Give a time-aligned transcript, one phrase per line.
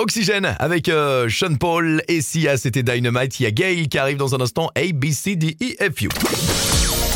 [0.00, 3.38] Oxygène avec euh, Sean Paul et Sia, c'était Dynamite.
[3.38, 4.70] Il y a Gail qui arrive dans un instant.
[4.74, 6.08] A, B, C, D, E, F, U.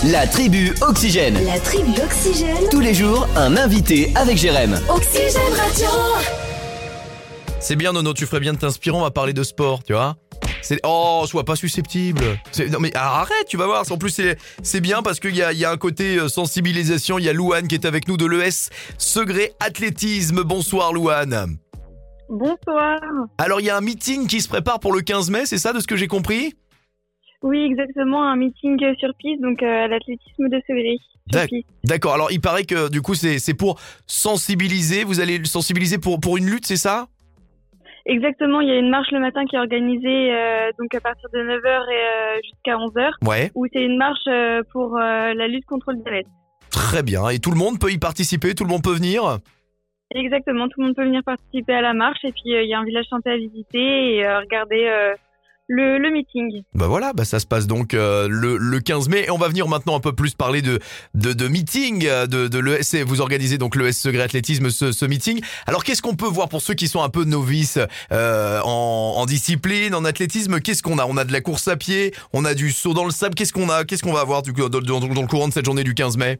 [0.05, 1.43] La tribu Oxygène.
[1.47, 2.69] La tribu Oxygène.
[2.71, 4.79] Tous les jours, un invité avec Jérém.
[4.91, 5.87] Oxygène Radio.
[7.59, 8.95] C'est bien, Nono, tu ferais bien de t'inspirer.
[8.95, 10.17] On va parler de sport, tu vois.
[10.61, 12.23] C'est oh, sois pas susceptible.
[12.53, 13.85] C'est- Non mais arrête, tu vas voir.
[13.91, 16.29] En plus c'est c'est bien parce qu'il y a, il y a un côté euh,
[16.29, 17.19] sensibilisation.
[17.19, 20.43] Il y a Louane qui est avec nous de l'ES Segré Athlétisme.
[20.43, 21.57] Bonsoir Louane.
[22.29, 22.99] Bonsoir.
[23.39, 25.73] Alors il y a un meeting qui se prépare pour le 15 mai, c'est ça
[25.73, 26.55] de ce que j'ai compris?
[27.43, 30.99] Oui, exactement, un meeting euh, sur piste, donc euh, à l'athlétisme de Sévry.
[31.85, 32.15] D'accord.
[32.15, 35.05] Alors il paraît que du coup c'est pour sensibiliser.
[35.05, 37.09] Vous allez le sensibiliser pour pour une lutte, c'est ça?
[38.07, 41.29] Exactement, il y a une marche le matin qui est organisée euh, donc à partir
[41.33, 43.51] de 9h et euh, jusqu'à 11h, Ouais.
[43.55, 44.29] où c'est une marche
[44.73, 46.27] pour la lutte contre le diabète.
[46.71, 47.29] Très bien.
[47.31, 48.55] Et tout le monde peut y participer.
[48.55, 49.39] Tout le monde peut venir?
[50.15, 52.75] Exactement, tout le monde peut venir participer à la marche et puis euh, il y
[52.75, 55.13] a un village santé à visiter et euh, regarder euh,
[55.67, 56.63] le, meeting.
[56.73, 59.67] Bah voilà, bah ça se passe donc le, le 15 mai et on va venir
[59.67, 60.79] maintenant un peu plus parler de
[61.15, 63.03] de, meeting de, de l'ES.
[63.05, 65.41] Vous organisez donc l'ES Secret Athlétisme ce, ce meeting.
[65.67, 67.79] Alors qu'est-ce qu'on peut voir pour ceux qui sont un peu novices
[68.11, 70.61] en, discipline, en athlétisme?
[70.61, 71.07] Qu'est-ce qu'on a?
[71.07, 73.35] On a de la course à pied, on a du saut dans le sable.
[73.35, 73.85] Qu'est-ce qu'on a?
[73.85, 76.19] Qu'est-ce qu'on va avoir du dans, dans- dans le courant de cette journée du 15
[76.19, 76.39] mai?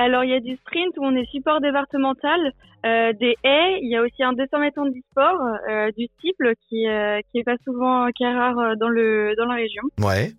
[0.00, 2.40] Alors il y a du sprint où on est support départemental,
[2.86, 6.54] euh, des haies, il y a aussi un 200 mètres de sport, euh, du steeple
[6.68, 9.82] qui, euh, qui est pas souvent, qui est rare euh, dans le dans la région.
[10.00, 10.30] Ouais.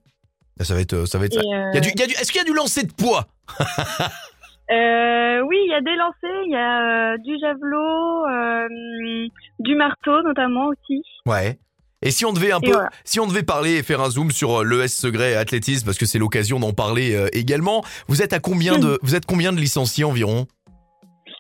[0.58, 1.42] Bah, Ça va être ça va être ça.
[1.42, 2.84] Et, Il y a du, il y a du- Est-ce qu'il y a du lancer
[2.88, 3.26] de poids?
[5.44, 8.26] Oui, il y a des lancers, il y a du javelot,
[9.60, 11.04] du marteau notamment aussi.
[11.26, 11.60] Ouais.
[12.04, 12.90] Et si on devait un Et peu, voilà.
[13.04, 16.06] si on devait parler et faire un zoom sur euh, l'ES Segré Athlétisme, parce que
[16.06, 19.60] c'est l'occasion d'en parler euh, également, vous êtes à combien de, vous êtes combien de
[19.60, 20.48] licenciés environ?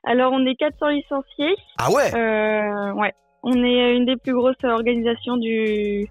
[0.03, 1.55] Alors on est 400 licenciés.
[1.77, 2.13] Ah ouais?
[2.13, 6.07] Euh, ouais, on est une des plus grosses organisations du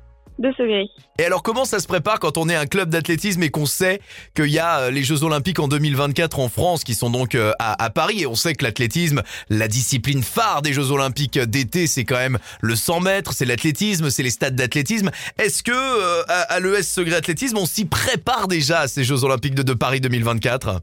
[1.18, 4.00] Et alors comment ça se prépare quand on est un club d'athlétisme et qu'on sait
[4.34, 7.52] qu'il y a euh, les Jeux Olympiques en 2024 en France qui sont donc euh,
[7.58, 8.22] à, Paris?
[8.22, 12.38] Et on sait que l'athlétisme, la discipline phare des Jeux Olympiques d'été, c'est quand même
[12.60, 15.10] le 100 mètres, c'est l'athlétisme, c'est les stades d'athlétisme.
[15.38, 19.24] Est-ce que euh, à, à l'ES Segré Athlétisme, on s'y prépare déjà à ces Jeux
[19.24, 20.78] Olympiques de, Paris 2024 Euh,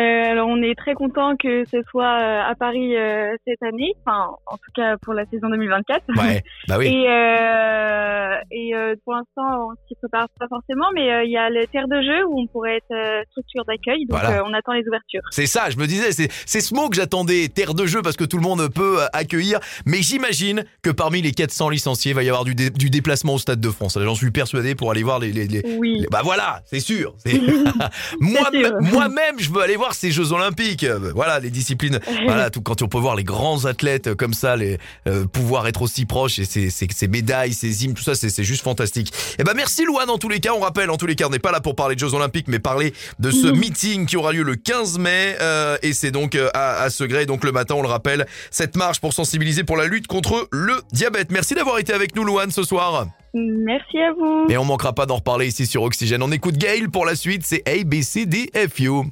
[0.00, 4.30] alors on est très content que ce soit euh, à Paris euh, cette année, enfin
[4.46, 6.02] en tout cas pour la saison 2024.
[6.16, 6.86] Ouais, bah oui.
[6.94, 8.63] Et, euh, et euh,
[9.04, 12.00] pour l'instant, on s'y prépare pas forcément, mais euh, il y a le terre de
[12.02, 14.38] jeu où on pourrait être euh, structure d'accueil, donc Voilà.
[14.38, 15.22] euh, on attend les ouvertures.
[15.30, 18.24] C'est ça, je me disais, c'est ce mot que j'attendais, terre de jeu, parce que
[18.24, 19.58] tout le monde peut accueillir.
[19.86, 23.34] Mais j'imagine que parmi les 400 licenciés, il va y avoir du, dé- du déplacement
[23.34, 23.98] au Stade de France.
[24.00, 25.32] J'en suis persuadé pour aller voir les...
[25.32, 25.98] les, les- Oui.
[26.00, 27.14] les- bah voilà, c'est sûr.
[28.20, 28.50] Moi-.
[28.80, 30.84] Moi-même, je veux aller voir ces Jeux Olympiques.
[31.14, 31.98] Voilà, les disciplines.
[32.26, 35.82] Voilà, tout, quand on peut voir les grands athlètes comme ça, les euh, pouvoir être
[35.82, 38.83] aussi proches et ces, ces, ces médailles, ces hymnes, tout ça, c'est juste fantastique.
[39.38, 40.52] Et ben merci Louane en tous les cas.
[40.54, 42.48] On rappelle, en tous les cas, on n'est pas là pour parler de Jeux Olympiques,
[42.48, 46.34] mais parler de ce meeting qui aura lieu le 15 mai euh, et c'est donc
[46.34, 47.26] euh, à, à Segré.
[47.26, 50.74] Donc le matin, on le rappelle, cette marche pour sensibiliser pour la lutte contre le
[50.92, 51.30] diabète.
[51.30, 53.06] Merci d'avoir été avec nous, Louane, ce soir.
[53.34, 54.46] Merci à vous.
[54.48, 56.22] Et on manquera pas d'en reparler ici sur Oxygène.
[56.22, 57.42] On écoute Gail pour la suite.
[57.44, 59.10] C'est A B C D F U.